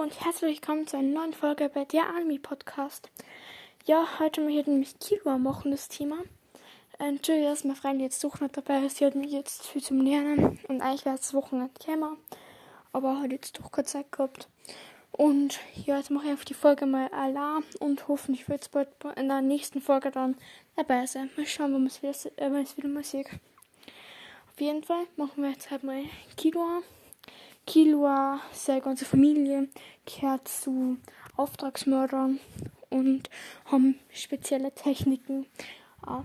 Und 0.00 0.18
herzlich 0.24 0.62
willkommen 0.62 0.86
zu 0.86 0.96
einer 0.96 1.08
neuen 1.08 1.34
Folge 1.34 1.68
bei 1.68 1.84
der 1.84 2.06
Army 2.06 2.38
Podcast. 2.38 3.10
Ja, 3.84 4.18
heute 4.18 4.40
möchte 4.40 4.60
ich 4.60 4.66
nämlich 4.66 4.98
Kilo 4.98 5.36
machen, 5.36 5.72
das 5.72 5.88
Thema. 5.88 6.16
Entschuldigung, 6.98 7.50
dass 7.50 7.64
mein 7.64 7.76
Freund 7.76 8.00
jetzt 8.00 8.18
suchen 8.18 8.40
hat 8.40 8.56
dabei 8.56 8.82
ist. 8.86 8.96
Sie 8.96 9.04
hat 9.04 9.14
mich 9.14 9.30
jetzt 9.30 9.66
viel 9.66 9.82
zum 9.82 10.00
Lernen 10.00 10.58
und 10.68 10.80
eigentlich 10.80 11.04
wäre 11.04 11.16
es 11.16 11.34
Wochenende 11.34 11.70
gekommen, 11.78 12.16
aber 12.94 13.20
hat 13.20 13.30
jetzt 13.30 13.58
doch 13.60 13.70
keine 13.70 13.84
Zeit 13.84 14.10
gehabt. 14.10 14.48
Und 15.12 15.60
ja, 15.84 15.98
jetzt 15.98 16.10
mache 16.10 16.28
ich 16.28 16.32
auf 16.32 16.46
die 16.46 16.54
Folge 16.54 16.86
mal 16.86 17.08
Alarm 17.08 17.64
und 17.78 18.08
hoffentlich 18.08 18.48
wird 18.48 18.62
es 18.62 18.70
bald 18.70 18.88
in 19.16 19.28
der 19.28 19.42
nächsten 19.42 19.82
Folge 19.82 20.10
dann 20.10 20.34
dabei 20.76 21.04
sein. 21.04 21.28
Mal 21.36 21.44
schauen, 21.44 21.74
wenn 21.74 21.84
es 21.84 22.02
wieder, 22.02 22.14
äh, 22.38 22.50
wieder 22.74 22.88
mal 22.88 23.04
sieht. 23.04 23.26
Auf 23.26 24.60
jeden 24.60 24.82
Fall 24.82 25.04
machen 25.16 25.42
wir 25.42 25.50
jetzt 25.50 25.70
halt 25.70 25.84
mal 25.84 26.04
Kilo. 26.38 26.82
Kilua, 27.66 28.40
seine 28.52 28.80
ganze 28.80 29.04
Familie 29.04 29.68
kehrt 30.06 30.48
zu 30.48 30.98
Auftragsmördern 31.36 32.40
und 32.88 33.30
haben 33.66 33.98
spezielle 34.12 34.72
Techniken. 34.72 35.46
Ah. 36.02 36.24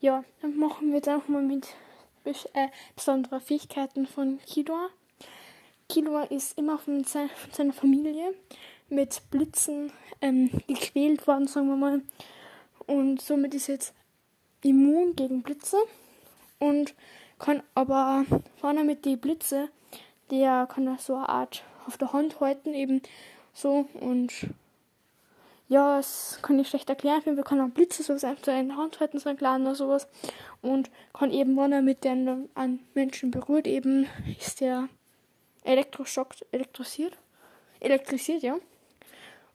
Ja, 0.00 0.24
dann 0.40 0.56
machen 0.56 0.88
wir 0.88 0.96
jetzt 0.96 1.08
einfach 1.08 1.28
mal 1.28 1.42
mit 1.42 1.68
äh, 2.24 2.68
besonderen 2.94 3.40
Fähigkeiten 3.40 4.06
von 4.06 4.38
Kilua. 4.46 4.88
Kilua 5.88 6.22
ist 6.24 6.56
immer 6.56 6.78
von, 6.78 7.04
se 7.04 7.28
von, 7.34 7.52
seiner 7.52 7.72
Familie 7.72 8.34
mit 8.88 9.22
Blitzen 9.30 9.92
ähm, 10.20 10.50
gequält 10.66 11.26
worden, 11.26 11.48
sagen 11.48 11.68
wir 11.68 11.76
mal. 11.76 12.02
Und 12.86 13.20
somit 13.20 13.54
ist 13.54 13.66
jetzt 13.66 13.94
immun 14.62 15.16
gegen 15.16 15.42
Blitze 15.42 15.76
und 16.58 16.94
kann 17.38 17.62
aber 17.74 18.24
vorne 18.60 18.84
mit 18.84 19.04
die 19.04 19.16
Blitze 19.16 19.70
der 20.30 20.66
kann 20.66 20.86
das 20.86 21.06
so 21.06 21.16
eine 21.16 21.28
Art 21.28 21.64
auf 21.86 21.98
der 21.98 22.12
Hand 22.12 22.40
halten, 22.40 22.74
eben 22.74 23.02
so. 23.52 23.86
Und 23.94 24.32
ja, 25.68 25.96
das 25.96 26.38
kann 26.42 26.58
ich 26.58 26.68
schlecht 26.68 26.88
erklären. 26.88 27.36
Wir 27.36 27.44
können 27.44 27.60
auch 27.60 27.72
Blitze 27.74 28.02
so 28.02 28.12
in 28.12 28.18
der 28.44 28.76
Hand 28.76 29.00
halten, 29.00 29.18
so 29.18 29.28
ein 29.28 29.36
kleiner 29.36 29.66
oder 29.66 29.74
sowas. 29.74 30.08
Und 30.62 30.90
kann 31.12 31.30
eben, 31.30 31.56
wenn 31.56 31.72
er 31.72 31.82
mit 31.82 32.04
den 32.04 32.48
an 32.54 32.80
Menschen 32.94 33.30
berührt, 33.30 33.66
eben 33.66 34.06
ist 34.38 34.60
der 34.60 34.88
Elektroschock 35.64 36.34
elektrisiert. 36.50 37.16
Elektrisiert, 37.78 38.42
ja. 38.42 38.56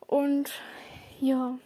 Und 0.07 0.51
ja. 1.19 1.57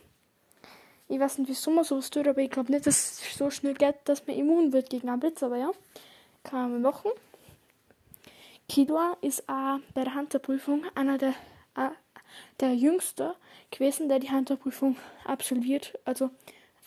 Ich 1.08 1.20
weiß 1.20 1.40
nicht, 1.40 1.50
wieso 1.50 1.72
man 1.72 1.84
sowas 1.84 2.10
tut, 2.10 2.28
aber 2.28 2.42
ich 2.42 2.52
glaube 2.52 2.72
nicht, 2.72 2.86
dass 2.86 3.22
es 3.22 3.38
so 3.38 3.50
schnell 3.50 3.74
geht, 3.74 3.96
dass 4.06 4.26
man 4.28 4.36
immun 4.36 4.74
wird 4.74 4.90
gegen 4.90 5.10
einen 5.10 5.20
Blitz, 5.20 5.44
aber 5.44 5.58
ja. 5.58 5.72
Kann 6.44 6.72
man 6.72 6.82
machen. 6.82 7.12
Kidwa 8.70 9.18
ist 9.22 9.50
auch 9.50 9.80
bei 9.96 10.04
der 10.04 10.14
Hunterprüfung 10.14 10.86
einer 10.94 11.18
der, 11.18 11.34
äh, 11.76 11.90
der 12.60 12.76
Jüngste 12.76 13.36
gewesen, 13.72 14.10
der 14.10 14.20
die 14.20 14.30
Hunterprüfung 14.30 14.96
absolviert, 15.26 15.98
also 16.06 16.30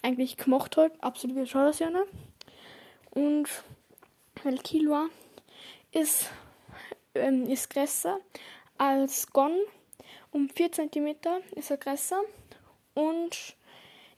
eigentlich 0.00 0.36
gemacht 0.36 0.76
hat, 0.76 0.92
absolviert 1.02 1.52
hat 1.56 1.80
er 1.80 1.86
ja 1.88 1.90
nicht. 1.90 2.12
Und 3.10 3.48
weil 4.44 4.58
Kilua 4.58 5.08
ist, 5.90 6.30
ähm, 7.16 7.48
ist 7.48 7.68
größer 7.68 8.20
als 8.78 9.26
Gon, 9.32 9.52
um 10.30 10.48
4 10.48 10.70
cm 10.70 11.16
ist 11.56 11.72
er 11.72 11.78
größer 11.78 12.20
und 12.94 13.56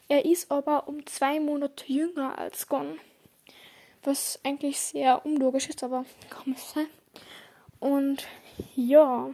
er 0.08 0.26
ist 0.26 0.50
aber 0.50 0.86
um 0.86 1.06
zwei 1.06 1.40
Monate 1.40 1.90
jünger 1.90 2.38
als 2.38 2.68
Gon. 2.68 3.00
Was 4.02 4.38
eigentlich 4.44 4.78
sehr 4.78 5.24
unlogisch 5.24 5.70
ist, 5.70 5.82
aber 5.82 6.04
kann 6.28 6.50
man 6.50 6.58
sein. 6.58 6.88
Und 7.84 8.26
ja, 8.76 9.28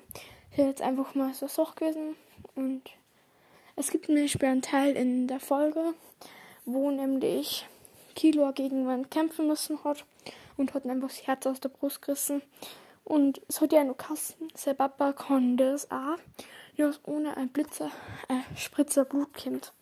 habe 0.50 0.68
jetzt 0.68 0.82
einfach 0.82 1.14
mal 1.14 1.32
so 1.34 1.46
Sache 1.46 1.76
gewesen. 1.76 2.16
Und 2.56 2.82
es 3.76 3.92
gibt 3.92 4.10
einen 4.10 4.28
späteren 4.28 4.60
Teil 4.60 4.96
in 4.96 5.28
der 5.28 5.38
Folge, 5.38 5.94
wo 6.64 6.90
nämlich 6.90 7.64
Kilo 8.16 8.50
gegen 8.52 8.78
jemanden 8.78 9.08
kämpfen 9.08 9.46
müssen 9.46 9.84
hat 9.84 10.04
und 10.56 10.74
hat 10.74 10.84
einfach 10.84 11.06
das 11.06 11.28
Herz 11.28 11.46
aus 11.46 11.60
der 11.60 11.68
Brust 11.68 12.02
gerissen. 12.02 12.42
Und 13.04 13.40
es 13.46 13.60
hat 13.60 13.72
ja 13.72 13.84
nur 13.84 13.96
Kasten. 13.96 14.48
Sein 14.56 14.76
Papa 14.76 15.12
kann 15.12 15.56
das 15.56 15.88
auch, 15.92 16.18
nur 16.76 16.92
ohne 17.06 17.36
ein 17.36 17.50
Blitzer, 17.50 17.92
ein 18.26 18.44
Spritzer 18.56 19.04
Blut 19.04 19.32
kommt. 19.32 19.72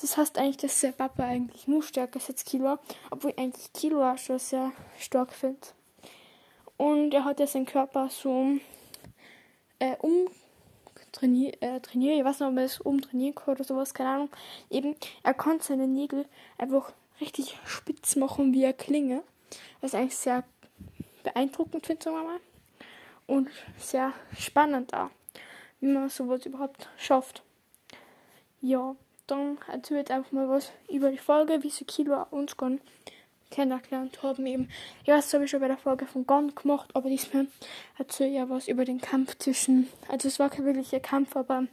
Das 0.00 0.16
heißt 0.16 0.38
eigentlich, 0.38 0.58
dass 0.58 0.80
der 0.80 0.94
eigentlich 1.18 1.66
nur 1.66 1.82
stärker 1.82 2.20
ist 2.20 2.30
als 2.30 2.44
Kilo, 2.44 2.78
obwohl 3.10 3.32
ich 3.32 3.38
eigentlich 3.38 3.72
Kilo 3.72 4.16
schon 4.18 4.38
sehr 4.38 4.70
stark 5.00 5.32
finde. 5.32 5.58
Und 6.76 7.14
er 7.14 7.24
hat 7.24 7.40
ja 7.40 7.46
seinen 7.46 7.66
Körper 7.66 8.08
so 8.10 8.58
äh, 9.78 9.96
umtrainiert, 9.96 11.62
äh, 11.62 11.80
trainiert. 11.80 12.18
ich 12.18 12.24
weiß 12.24 12.40
nicht, 12.40 12.48
ob 12.48 12.56
er 12.56 12.64
es 12.64 12.80
umtrainieren 12.80 13.34
kann 13.34 13.54
oder 13.54 13.64
sowas, 13.64 13.94
keine 13.94 14.10
Ahnung. 14.10 14.30
Eben, 14.70 14.96
er 15.22 15.34
konnte 15.34 15.64
seine 15.64 15.86
Nägel 15.86 16.26
einfach 16.58 16.92
richtig 17.20 17.56
spitz 17.64 18.16
machen 18.16 18.52
wie 18.52 18.64
eine 18.64 18.74
Klinge. 18.74 19.22
Was 19.80 19.94
eigentlich 19.94 20.16
sehr 20.16 20.44
beeindruckend 21.22 21.86
finde, 21.86 22.06
wir 22.06 22.24
mal. 22.24 22.40
Und 23.26 23.48
sehr 23.78 24.12
spannend 24.38 24.92
auch, 24.92 25.10
wie 25.80 25.86
man 25.86 26.10
sowas 26.10 26.44
überhaupt 26.44 26.88
schafft. 26.98 27.42
Ja, 28.60 28.96
dann 29.26 29.58
erzähle 29.68 30.02
ich 30.02 30.10
einfach 30.10 30.32
mal 30.32 30.48
was 30.48 30.72
über 30.90 31.10
die 31.10 31.18
Folge, 31.18 31.62
wie 31.62 31.70
sie 31.70 31.84
Kilo 31.84 32.26
uns 32.30 32.56
gehen 32.56 32.80
kennengelernt 33.54 34.22
haben. 34.22 34.46
Eben, 34.46 34.68
ja, 35.04 35.16
das 35.16 35.32
habe 35.32 35.44
ich 35.44 35.50
schon 35.50 35.60
bei 35.60 35.68
der 35.68 35.78
Folge 35.78 36.06
von 36.06 36.26
Gon 36.26 36.54
gemacht, 36.54 36.90
aber 36.94 37.08
diesmal 37.08 37.46
erzähle 37.96 38.30
ich 38.30 38.36
ja 38.36 38.48
was 38.50 38.68
über 38.68 38.84
den 38.84 39.00
Kampf 39.00 39.38
zwischen, 39.38 39.88
also 40.08 40.28
es 40.28 40.38
war 40.38 40.50
kein 40.50 40.64
wirklicher 40.64 41.00
Kampf, 41.00 41.36
aber 41.36 41.66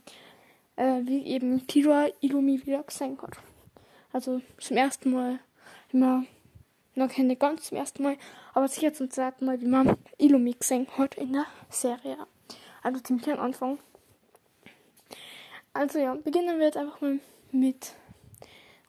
äh, 0.75 1.01
wie 1.03 1.25
eben 1.25 1.65
Kira 1.67 2.07
Ilumi 2.21 2.65
wieder 2.65 2.83
gesehen 2.83 3.17
hat. 3.21 3.37
Also 4.13 4.41
zum 4.59 4.77
ersten 4.77 5.11
Mal 5.11 5.39
immer 5.91 6.23
noch 6.93 7.09
keine 7.09 7.35
ganz 7.35 7.63
zum 7.69 7.77
ersten 7.77 8.03
Mal, 8.03 8.17
aber 8.53 8.67
sicher 8.67 8.93
zum 8.93 9.09
zweiten 9.09 9.45
Mal, 9.45 9.59
wie 9.61 9.67
man 9.67 9.97
Ilumi 10.17 10.53
gesehen 10.53 10.87
hat 10.97 11.15
in 11.15 11.33
der 11.33 11.45
Serie. 11.69 12.17
Also 12.83 12.99
ziemlich 12.99 13.31
am 13.31 13.39
Anfang. 13.39 13.79
Also 15.73 15.99
ja, 15.99 16.13
beginnen 16.15 16.59
wir 16.59 16.65
jetzt 16.65 16.77
einfach 16.77 16.99
mal 17.01 17.19
mit 17.51 17.93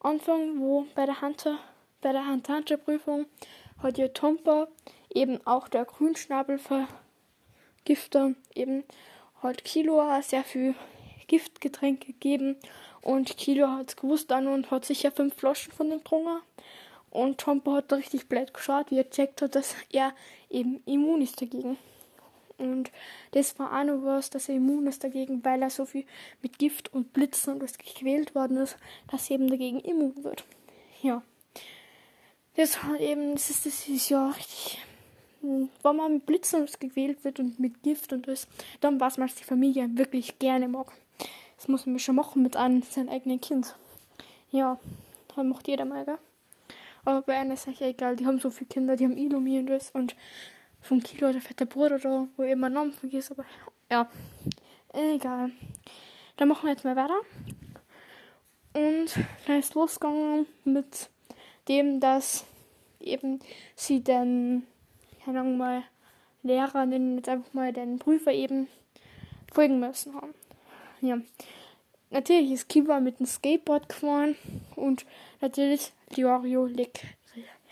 Anfang, 0.01 0.59
wo 0.59 0.85
bei 0.95 1.07
der 1.07 1.21
Hunter 1.23 1.59
bei 2.03 2.13
der 2.13 2.27
Hantansche-Prüfung 2.27 3.25
hat 3.83 3.97
ihr 3.97 4.13
Tompa 4.13 4.69
eben 5.15 5.41
auch 5.47 5.69
der 5.69 5.87
Grünschnabelvergifter 5.87 8.35
eben 8.55 8.85
hat 9.43 9.65
Kilo 9.65 10.03
sehr 10.21 10.45
viel 10.45 10.75
Giftgetränke 11.27 12.13
gegeben 12.13 12.57
und 13.01 13.37
Kilo 13.37 13.69
hat 13.69 13.89
es 13.89 13.97
gewusst 13.97 14.31
dann 14.31 14.47
und 14.47 14.71
hat 14.71 14.85
sicher 14.85 15.11
fünf 15.11 15.35
Flaschen 15.35 15.73
von 15.73 15.91
dem 15.91 15.99
getrunken. 15.99 16.41
Und 17.11 17.39
Tompa 17.39 17.75
hat 17.75 17.93
richtig 17.93 18.29
blöd 18.29 18.55
geschaut, 18.55 18.91
wie 18.91 18.99
er 18.99 19.11
checkt 19.11 19.43
hat, 19.43 19.55
dass 19.55 19.75
er 19.91 20.15
eben 20.49 20.83
immun 20.87 21.21
ist 21.21 21.43
dagegen. 21.43 21.77
Und 22.59 22.91
das 23.33 23.59
war 23.59 23.79
auch 23.79 23.85
noch 23.85 24.05
was, 24.05 24.31
dass 24.31 24.49
er 24.49 24.55
immun 24.55 24.87
ist 24.87 25.05
dagegen, 25.05 25.45
weil 25.45 25.63
er 25.63 25.71
so 25.71 25.85
viel 25.85 26.07
mit 26.43 26.59
Gift 26.59 26.95
und 26.95 27.13
Blitzen 27.13 27.55
und 27.55 27.63
das 27.63 27.77
gequält 27.77 28.35
worden 28.35 28.59
ist, 28.59 28.79
dass 29.11 29.29
er 29.29 29.35
eben 29.35 29.49
dagegen 29.49 29.81
immun 29.81 30.25
wird. 30.25 30.45
Ja. 31.03 31.23
Das 32.57 32.79
eben, 32.99 33.33
das 33.33 33.51
ist, 33.51 33.67
das 33.67 33.89
ist 33.89 34.09
ja 34.11 34.29
richtig. 34.31 34.79
Hm, 35.41 35.71
wenn 35.83 35.97
man 35.97 36.15
mit 36.15 36.27
Blitzen 36.27 36.69
gewählt 36.79 37.25
wird 37.25 37.41
und 37.41 37.59
mit 37.59 37.83
Gift 37.83 38.13
und 38.13 38.29
das, 38.29 38.47
dann 38.81 39.01
weiß 39.01 39.19
man, 39.19 39.29
die 39.29 39.45
Familie 39.45 39.89
wirklich 39.97 40.39
gerne 40.39 40.69
mag. 40.69 40.93
Das 41.57 41.69
muss 41.69 41.87
man 41.87 41.99
schon 41.99 42.17
machen 42.17 42.43
mit 42.43 42.57
einem 42.57 42.83
seinem 42.83 43.09
eigenen 43.09 43.41
Kind. 43.41 43.75
Ja, 44.51 44.79
dann 45.35 45.49
macht 45.49 45.69
jeder 45.69 45.85
mal, 45.85 46.05
gell? 46.05 46.19
Aber 47.05 47.23
bei 47.23 47.39
einer 47.39 47.55
ist 47.55 47.67
es 47.67 47.81
egal, 47.81 48.17
die 48.17 48.27
haben 48.27 48.39
so 48.39 48.51
viele 48.51 48.69
Kinder, 48.69 48.97
die 48.97 49.05
haben 49.05 49.17
Ilumi 49.17 49.59
und 49.59 49.67
das 49.67 49.91
und 49.91 50.15
vom 50.81 51.03
Kilo 51.03 51.33
der 51.33 51.41
fette 51.41 51.67
Bruder 51.67 51.99
da, 51.99 52.29
wo 52.37 52.43
ich 52.43 52.53
immer 52.53 52.69
Namen 52.69 52.93
vergisst, 52.93 53.31
aber 53.31 53.45
ja, 53.91 54.09
egal. 54.93 55.51
Dann 56.37 56.49
machen 56.49 56.67
wir 56.67 56.73
jetzt 56.73 56.85
mal 56.85 56.97
weiter. 56.97 57.21
Und 58.75 59.13
dann 59.47 59.59
ist 59.59 59.75
losgegangen 59.75 60.47
mit 60.65 61.09
dem, 61.69 62.01
dass 62.01 62.45
eben 63.01 63.41
sie 63.75 64.03
dann, 64.03 64.65
keine 65.25 65.41
Ahnung 65.41 65.57
mal, 65.57 65.83
Lehrer, 66.43 66.87
nennen 66.87 67.19
jetzt 67.19 67.29
einfach 67.29 67.53
mal 67.55 67.73
den 67.73 67.99
Prüfer 67.99 68.33
eben 68.33 68.67
folgen 69.53 69.79
müssen 69.79 70.15
haben. 70.15 70.35
Ja. 71.01 71.19
Natürlich 72.11 72.53
ist 72.53 72.69
Kiba 72.69 73.01
mit 73.01 73.21
dem 73.21 73.27
Skateboard 73.27 73.89
gefahren 73.89 74.37
und 74.77 75.07
natürlich 75.41 75.93
Diorio 76.15 76.69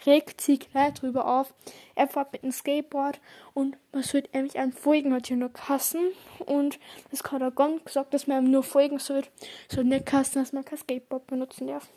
regt 0.06 0.40
sich 0.40 0.60
gleich 0.70 0.94
drüber 0.94 1.26
auf. 1.26 1.52
Er 1.94 2.08
fährt 2.08 2.32
mit 2.32 2.42
dem 2.42 2.52
Skateboard 2.52 3.20
und 3.52 3.76
man 3.92 4.02
sollte 4.02 4.31
nämlich 4.32 4.58
an 4.58 4.72
Folgen 4.72 5.12
hat 5.12 5.26
hier 5.26 5.37
nur 5.37 5.52
Kassen 5.52 6.12
und 6.46 6.78
das 7.10 7.22
hat 7.25 7.42
er 7.42 7.50
gesagt, 7.50 8.14
dass 8.14 8.26
man 8.26 8.46
ihm 8.46 8.50
nur 8.50 8.62
folgen 8.62 8.98
sollte, 8.98 9.28
so 9.69 9.82
nicht 9.82 10.06
Kassen, 10.06 10.42
dass 10.42 10.54
man 10.54 10.64
kein 10.64 10.78
Skateboard 10.78 11.26
benutzen 11.26 11.66
darf. 11.66 11.88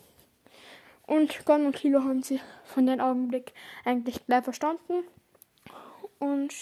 Und 1.06 1.44
Gon 1.44 1.66
und 1.66 1.76
Kilo 1.76 2.02
haben 2.02 2.22
sie 2.22 2.40
von 2.64 2.86
dem 2.86 3.00
Augenblick 3.00 3.52
eigentlich 3.84 4.24
gleich 4.26 4.44
verstanden. 4.44 5.04
Und 6.18 6.54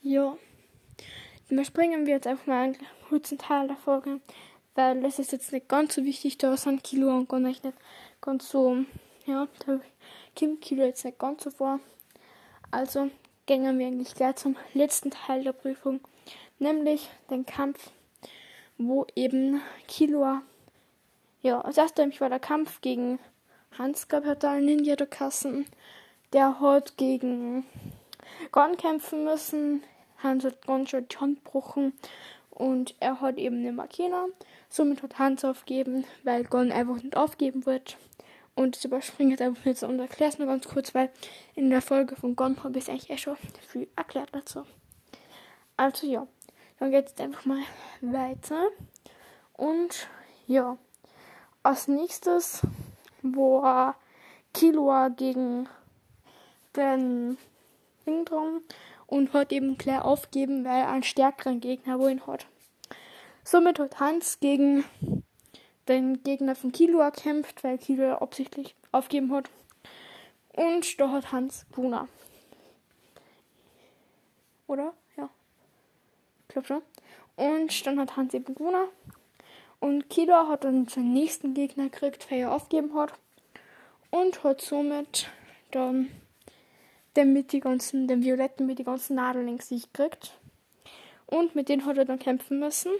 ja, 0.00 0.36
überspringen 1.50 2.06
wir 2.06 2.14
jetzt 2.14 2.26
einfach 2.26 2.46
mal 2.46 2.64
einen 2.64 2.78
kurzen 3.08 3.38
Teil 3.38 3.68
der 3.68 3.76
Folge, 3.76 4.20
weil 4.74 5.02
das 5.02 5.18
ist 5.18 5.32
jetzt 5.32 5.52
nicht 5.52 5.68
ganz 5.68 5.94
so 5.94 6.04
wichtig, 6.04 6.38
da 6.38 6.56
sind 6.56 6.82
Kilo 6.82 7.14
und 7.14 7.28
gar 7.28 7.40
nicht 7.40 7.62
ganz 8.20 8.48
so, 8.48 8.78
ja, 9.26 9.46
da 9.66 9.80
kommt 10.38 10.60
Kilo 10.62 10.84
jetzt 10.84 11.04
nicht 11.04 11.18
ganz 11.18 11.44
so 11.44 11.50
vor. 11.50 11.80
Also 12.70 13.10
gehen 13.46 13.78
wir 13.78 13.86
eigentlich 13.86 14.14
gleich 14.14 14.36
zum 14.36 14.56
letzten 14.74 15.10
Teil 15.10 15.44
der 15.44 15.52
Prüfung, 15.52 16.00
nämlich 16.58 17.10
den 17.30 17.44
Kampf, 17.44 17.90
wo 18.78 19.06
eben 19.14 19.60
Kilo, 19.88 20.40
ja, 21.42 21.60
als 21.60 21.76
erstes 21.76 22.20
war 22.20 22.28
der 22.28 22.38
Kampf 22.38 22.80
gegen 22.80 23.18
Hans 23.78 24.08
Gabriel 24.08 24.60
Ninja 24.62 24.96
der 24.96 25.06
Kassen, 25.06 25.66
der 26.32 26.60
hat 26.60 26.96
gegen 26.96 27.64
Gon 28.52 28.76
kämpfen 28.76 29.24
müssen. 29.24 29.82
Hans 30.22 30.44
hat 30.44 30.66
Gon 30.66 30.86
schon 30.86 31.08
die 31.08 31.16
Hand 31.16 31.44
gebrochen 31.44 31.92
und 32.50 32.94
er 33.00 33.20
hat 33.20 33.38
eben 33.38 33.60
eine 33.60 33.72
Makina. 33.72 34.26
Somit 34.68 35.02
hat 35.02 35.18
Hans 35.18 35.44
aufgeben, 35.44 36.04
weil 36.24 36.44
Gon 36.44 36.72
einfach 36.72 36.96
nicht 36.96 37.16
aufgeben 37.16 37.64
wird. 37.64 37.96
Und 38.54 38.76
das 38.76 38.84
überspringe 38.84 39.34
ich 39.34 39.42
einfach 39.42 39.64
jetzt 39.64 39.82
und 39.82 39.98
erkläre 39.98 40.30
es 40.30 40.38
nur 40.38 40.48
ganz 40.48 40.68
kurz, 40.68 40.94
weil 40.94 41.10
in 41.54 41.70
der 41.70 41.80
Folge 41.80 42.16
von 42.16 42.36
Gon 42.36 42.62
habe 42.62 42.78
ich 42.78 42.90
eigentlich 42.90 43.10
eh 43.10 43.16
schon 43.16 43.36
viel 43.66 43.88
erklärt 43.96 44.30
dazu. 44.32 44.64
Also 45.76 46.06
ja, 46.06 46.26
dann 46.78 46.90
geht 46.90 47.06
es 47.06 47.18
einfach 47.18 47.46
mal 47.46 47.62
weiter. 48.02 48.68
Und 49.54 50.08
ja, 50.46 50.76
als 51.62 51.88
nächstes, 51.88 52.62
wo 53.22 53.62
Killua 54.52 55.08
gegen 55.08 55.68
den 56.76 57.38
Ding 58.06 58.24
drum 58.24 58.62
und 59.06 59.32
hat 59.32 59.52
eben 59.52 59.76
klar 59.78 60.04
aufgeben, 60.04 60.64
weil 60.64 60.82
er 60.82 60.90
einen 60.90 61.02
stärkeren 61.02 61.60
Gegner 61.60 61.98
wohin 61.98 62.26
hat. 62.26 62.46
Somit 63.44 63.78
hat 63.78 64.00
Hans 64.00 64.40
gegen 64.40 64.84
den 65.88 66.22
Gegner 66.22 66.54
von 66.54 66.72
Killua 66.72 67.10
kämpft, 67.10 67.64
weil 67.64 67.78
Killua 67.78 68.18
absichtlich 68.18 68.74
aufgeben 68.92 69.32
hat. 69.32 69.50
Und 70.52 71.00
da 71.00 71.10
hat 71.10 71.32
Hans 71.32 71.66
Buna. 71.70 72.08
Oder? 74.66 74.92
Ja. 75.16 75.28
Ich 76.42 76.48
glaube 76.48 76.68
schon. 76.68 76.82
Und 77.36 77.86
dann 77.86 77.98
hat 77.98 78.16
Hans 78.16 78.34
eben 78.34 78.54
Buna. 78.54 78.84
Und 79.80 80.10
Killua 80.10 80.48
hat 80.48 80.64
dann 80.64 80.86
seinen 80.88 81.14
nächsten 81.14 81.54
Gegner 81.54 81.84
gekriegt, 81.84 82.30
weil 82.30 82.40
er 82.40 82.52
aufgeben 82.52 82.94
hat. 82.94 83.14
Und 84.10 84.44
hat 84.44 84.60
somit 84.60 85.28
dann 85.70 86.10
den 87.16 87.32
mit 87.32 87.52
die 87.52 87.60
ganzen, 87.60 88.06
den 88.06 88.22
Violetten 88.22 88.66
mit 88.66 88.78
die 88.78 88.84
ganzen 88.84 89.16
Nadeln 89.16 89.48
in 89.48 89.58
sich 89.58 89.92
gekriegt. 89.92 90.38
Und 91.26 91.54
mit 91.54 91.68
denen 91.68 91.86
hat 91.86 91.96
er 91.96 92.04
dann 92.04 92.18
kämpfen 92.18 92.58
müssen. 92.58 92.92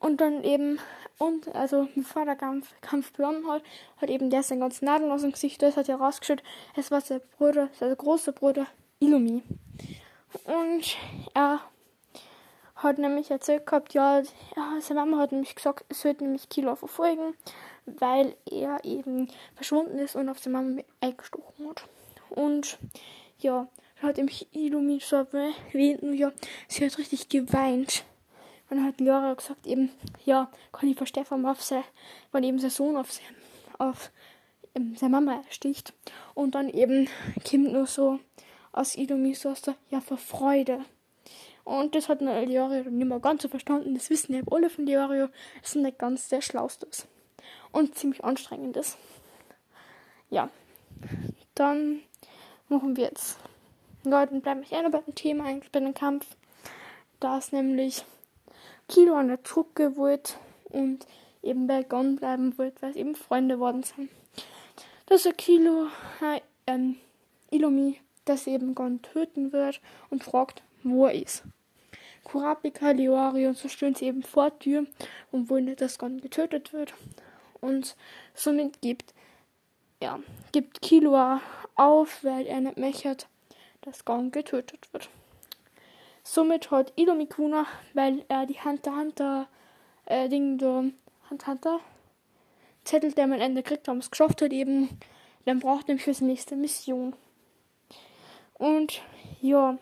Und 0.00 0.20
dann 0.20 0.44
eben, 0.44 0.78
und 1.18 1.54
also 1.54 1.88
bevor 1.94 2.24
der 2.24 2.36
Kampf, 2.36 2.68
Kampf 2.80 3.12
begonnen 3.12 3.48
hat, 3.48 3.62
hat 3.96 4.10
eben 4.10 4.30
der 4.30 4.42
seine 4.42 4.60
ganzen 4.60 4.84
Nadeln 4.84 5.10
aus 5.10 5.22
dem 5.22 5.32
Gesicht, 5.32 5.62
das 5.62 5.76
hat 5.76 5.88
er 5.88 5.96
rausgeschaut. 5.96 6.42
Es 6.76 6.90
war 6.90 7.00
sein 7.00 7.20
Bruder, 7.36 7.68
sein 7.78 7.96
großer 7.96 8.32
Bruder 8.32 8.66
Illumi. 9.00 9.42
Und 10.44 10.96
er 11.34 11.60
hat 12.78 12.98
nämlich 12.98 13.30
erzählt 13.30 13.66
gehabt, 13.66 13.94
ja, 13.94 14.22
seine 14.80 15.00
Mama 15.00 15.18
hat 15.18 15.32
nämlich 15.32 15.54
gesagt, 15.54 15.84
es 15.88 16.02
sollte 16.02 16.24
nämlich 16.24 16.48
Kilo 16.48 16.74
verfolgen, 16.76 17.34
weil 17.86 18.36
er 18.50 18.84
eben 18.84 19.28
verschwunden 19.54 19.98
ist 19.98 20.16
und 20.16 20.28
auf 20.28 20.38
seine 20.38 20.56
Mama 20.56 20.82
eingestochen 21.00 21.68
hat. 21.68 21.84
Und 22.30 22.78
ja, 23.38 23.68
hat 24.00 24.16
nämlich 24.16 24.46
Illumi 24.54 25.00
so 25.00 25.16
erwähnt, 25.16 26.02
ja, 26.14 26.32
sie 26.68 26.86
hat 26.86 26.98
richtig 26.98 27.28
geweint. 27.28 28.04
Und 28.70 28.84
hat 28.84 29.00
Laura 29.00 29.32
gesagt, 29.34 29.66
eben, 29.66 29.90
ja, 30.24 30.50
kann 30.72 30.90
ich 30.90 30.96
verstehen, 30.96 31.46
auf 31.46 31.62
sein, 31.62 31.84
wenn 32.32 32.44
eben 32.44 32.58
sein 32.58 32.70
Sohn 32.70 32.96
auf, 32.96 33.10
sein, 33.10 33.24
auf 33.78 34.12
ähm, 34.74 34.94
seine 34.94 35.12
Mama 35.12 35.42
sticht. 35.50 35.94
Und 36.34 36.54
dann 36.54 36.68
eben 36.68 37.08
kommt 37.48 37.72
nur 37.72 37.86
so 37.86 38.20
aus 38.72 38.94
Illumi 38.94 39.34
so 39.34 39.54
ja, 39.90 40.00
vor 40.00 40.18
Freude. 40.18 40.84
Und 41.68 41.94
das 41.94 42.08
hat 42.08 42.22
Leorio 42.22 42.68
nicht 42.88 43.08
mehr 43.08 43.20
ganz 43.20 43.42
so 43.42 43.48
verstanden. 43.50 43.92
Das 43.92 44.08
wissen 44.08 44.32
ja 44.32 44.40
alle 44.50 44.70
von 44.70 44.86
Leorio. 44.86 45.28
Das 45.60 45.76
ist 45.76 45.82
nicht 45.82 45.98
ganz 45.98 46.30
der 46.30 46.40
Schlaustes. 46.40 47.06
Und 47.72 47.94
ziemlich 47.94 48.24
anstrengendes. 48.24 48.96
Ja. 50.30 50.48
Dann 51.54 52.00
machen 52.70 52.96
wir 52.96 53.04
jetzt. 53.04 53.38
Leute, 54.02 54.40
bleiben 54.40 54.64
wir 54.66 54.78
eher 54.78 54.88
bei 54.88 55.00
dem 55.00 55.14
Thema, 55.14 55.44
eigentlich 55.44 55.70
bei 55.70 55.80
dem 55.80 55.92
Kampf. 55.92 56.26
Da 57.20 57.36
ist 57.36 57.52
nämlich 57.52 58.02
Kilo 58.88 59.14
an 59.16 59.28
der 59.28 59.36
Drucke 59.36 59.98
wird 59.98 60.38
und 60.70 61.06
eben 61.42 61.66
bei 61.66 61.82
Gon 61.82 62.16
bleiben 62.16 62.56
wird, 62.56 62.80
weil 62.80 62.92
es 62.92 62.96
eben 62.96 63.14
Freunde 63.14 63.60
worden 63.60 63.82
sind. 63.82 64.08
Dass 65.04 65.26
er 65.26 65.34
Kilo, 65.34 65.88
äh, 66.22 66.40
ähm, 66.66 66.96
Ilomi, 67.50 68.00
dass 68.24 68.46
eben 68.46 68.74
Gon 68.74 69.02
töten 69.02 69.52
wird 69.52 69.82
und 70.08 70.24
fragt, 70.24 70.62
wo 70.82 71.04
er 71.04 71.12
ist. 71.12 71.44
Kurapika, 72.30 72.90
Leorio 72.90 73.48
und 73.50 73.58
so 73.58 73.68
stehen 73.68 73.94
sie 73.94 74.06
eben 74.06 74.22
vor 74.22 74.56
Tür 74.58 74.86
und 75.30 75.50
wollen 75.50 75.64
nicht, 75.66 75.80
dass 75.80 75.98
Gon 75.98 76.20
getötet 76.20 76.72
wird. 76.72 76.94
Und 77.60 77.96
somit 78.34 78.80
gibt, 78.80 79.14
ja, 80.02 80.20
gibt 80.52 80.82
Killua 80.82 81.40
auf, 81.74 82.22
weil 82.22 82.46
er 82.46 82.60
nicht 82.60 82.78
möchte, 82.78 83.16
dass 83.80 84.04
Gon 84.04 84.30
getötet 84.30 84.92
wird. 84.92 85.08
Somit 86.22 86.70
hat 86.70 86.92
Ido 86.96 87.14
Mikuna, 87.14 87.66
weil 87.94 88.24
er 88.28 88.46
die 88.46 88.62
Hunter 88.62 88.96
Hunter 88.96 89.48
äh, 90.04 90.28
Ding 90.28 90.58
da 90.58 90.84
Hunter 91.30 91.46
Hunter 91.46 91.80
Zettel, 92.84 93.12
der 93.12 93.26
man 93.26 93.40
Ende 93.40 93.62
kriegt, 93.62 93.86
haben 93.88 93.98
es 93.98 94.10
geschafft 94.10 94.40
hat 94.40 94.52
eben, 94.52 94.88
dann 95.44 95.60
braucht 95.60 95.88
er 95.88 95.98
für 95.98 96.12
die 96.12 96.24
nächste 96.24 96.56
Mission. 96.56 97.14
Und 98.54 99.02
ja, 99.40 99.78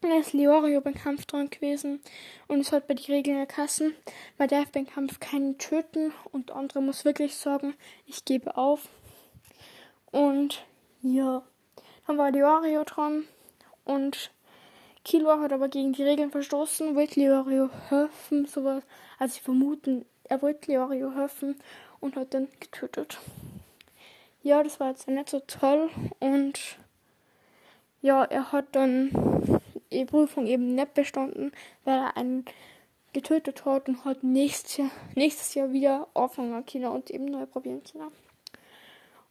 dann 0.00 0.20
ist 0.20 0.32
Leorio 0.32 0.80
beim 0.80 0.94
Kampf 0.94 1.26
dran 1.26 1.50
gewesen 1.50 2.00
und 2.48 2.60
es 2.60 2.72
hat 2.72 2.86
bei 2.86 2.94
den 2.94 3.06
Regeln 3.06 3.38
erkassen. 3.38 3.94
Man 4.38 4.48
darf 4.48 4.70
beim 4.70 4.86
Kampf 4.86 5.20
keinen 5.20 5.58
töten 5.58 6.12
und 6.32 6.50
der 6.50 6.56
andere 6.56 6.82
muss 6.82 7.04
wirklich 7.04 7.36
sagen, 7.36 7.74
ich 8.06 8.24
gebe 8.24 8.56
auf. 8.56 8.88
Und 10.10 10.64
ja, 11.02 11.42
dann 12.06 12.18
war 12.18 12.30
Leorio 12.30 12.84
dran 12.84 13.24
und 13.84 14.30
Kilo 15.04 15.40
hat 15.40 15.52
aber 15.52 15.68
gegen 15.68 15.92
die 15.92 16.02
Regeln 16.02 16.30
verstoßen, 16.30 16.94
wollte 16.96 17.20
Leorio 17.20 17.70
helfen, 17.88 18.46
sowas. 18.46 18.82
Also 19.18 19.34
sie 19.34 19.40
vermuten, 19.40 20.04
er 20.24 20.42
wollte 20.42 20.70
Leorio 20.72 21.14
helfen 21.14 21.56
und 22.00 22.16
hat 22.16 22.34
dann 22.34 22.48
getötet. 22.60 23.18
Ja, 24.42 24.62
das 24.62 24.78
war 24.78 24.90
jetzt 24.90 25.08
nicht 25.08 25.30
so 25.30 25.40
toll 25.40 25.90
und 26.20 26.78
ja, 28.02 28.24
er 28.24 28.52
hat 28.52 28.66
dann 28.72 29.10
die 29.92 30.04
Prüfung 30.04 30.46
eben 30.46 30.74
nicht 30.74 30.94
bestanden, 30.94 31.52
weil 31.84 31.98
er 31.98 32.16
einen 32.16 32.44
getötet 33.12 33.64
hat 33.64 33.88
und 33.88 34.04
hat 34.04 34.22
nächstes 34.22 34.76
Jahr, 34.76 34.90
nächstes 35.14 35.54
Jahr 35.54 35.72
wieder 35.72 36.06
anfangen 36.14 36.66
Kinder 36.66 36.92
und 36.92 37.10
eben 37.10 37.24
neu 37.26 37.46
probieren 37.46 37.82
Kinder. 37.82 38.10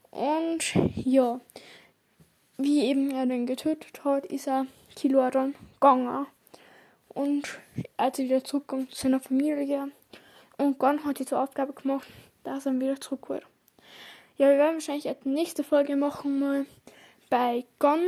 Und 0.09 0.75
ja, 0.95 1.39
wie 2.57 2.85
eben 2.85 3.11
er 3.11 3.25
den 3.25 3.45
getötet 3.45 4.03
hat, 4.03 4.25
ist 4.25 4.47
er 4.47 4.65
Kilo 4.95 5.29
dann 5.29 5.55
gegangen. 5.73 6.25
Und 7.09 7.59
als 7.97 8.19
er 8.19 8.25
wieder 8.25 8.43
zurückkommt 8.43 8.91
zu 8.91 9.03
seiner 9.03 9.19
Familie 9.19 9.89
und 10.57 10.79
Gon 10.79 11.03
hat 11.05 11.19
die 11.19 11.25
zur 11.25 11.41
Aufgabe 11.41 11.73
gemacht, 11.73 12.07
dass 12.43 12.65
er 12.65 12.79
wieder 12.79 12.99
zurückholt. 12.99 13.43
Ja, 14.37 14.49
wir 14.49 14.57
werden 14.57 14.75
wahrscheinlich 14.75 15.07
eine 15.07 15.17
nächste 15.23 15.63
Folge 15.63 15.95
machen 15.95 16.39
mal 16.39 16.65
bei 17.29 17.65
Gon. 17.79 17.99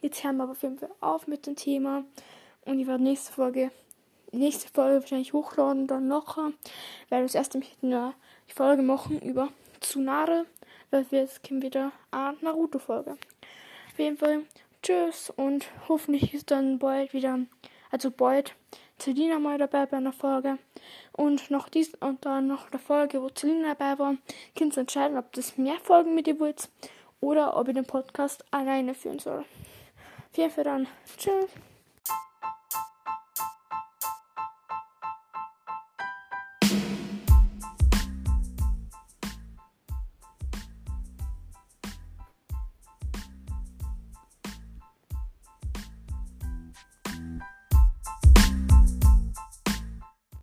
Jetzt 0.00 0.24
hören 0.24 0.36
wir 0.36 0.44
aber 0.44 0.52
auf 0.52 0.62
jeden 0.62 0.78
Fall 0.78 0.90
auf 1.00 1.26
mit 1.26 1.46
dem 1.46 1.56
Thema. 1.56 2.04
Und 2.64 2.80
ich 2.80 2.86
werde 2.86 3.02
nächste 3.02 3.32
Folge, 3.32 3.70
nächste 4.32 4.68
Folge 4.68 5.00
wahrscheinlich 5.00 5.32
hochladen, 5.32 5.86
dann 5.86 6.08
noch, 6.08 6.38
weil 7.08 7.22
möchte 7.22 7.64
nur 7.80 8.14
die 8.48 8.54
Folge 8.54 8.82
machen 8.82 9.20
über 9.20 9.48
Tsunade, 9.80 10.46
weil 10.90 11.06
wir 11.10 11.20
jetzt 11.20 11.46
kommen 11.46 11.62
wieder 11.62 11.92
eine 12.10 12.36
Naruto-Folge. 12.40 13.12
Auf 13.12 13.98
jeden 13.98 14.16
Fall, 14.16 14.42
tschüss 14.82 15.30
und 15.30 15.66
hoffentlich 15.88 16.32
ist 16.32 16.50
dann 16.50 16.78
bald 16.78 17.12
wieder, 17.12 17.38
also 17.90 18.10
bald, 18.10 18.54
Celina 18.98 19.38
mal 19.38 19.58
dabei 19.58 19.86
bei 19.86 19.98
einer 19.98 20.12
Folge. 20.12 20.58
Und 21.12 21.50
noch 21.50 21.68
dies 21.68 21.94
und 22.00 22.24
dann 22.24 22.46
noch 22.46 22.70
eine 22.70 22.78
Folge, 22.78 23.20
wo 23.22 23.28
Celina 23.28 23.74
dabei 23.74 23.98
war. 23.98 24.16
Könnt 24.56 24.76
ihr 24.76 24.80
entscheiden, 24.80 25.18
ob 25.18 25.32
das 25.32 25.58
mehr 25.58 25.78
Folgen 25.82 26.14
mit 26.14 26.26
ihr 26.26 26.40
wollt 26.40 26.68
oder 27.24 27.56
ob 27.56 27.68
ich 27.68 27.74
den 27.74 27.86
Podcast 27.86 28.44
alleine 28.50 28.94
führen 28.94 29.18
soll. 29.18 29.44
Fall 30.50 30.64
dann. 30.64 30.86
Tschüss. 31.16 31.50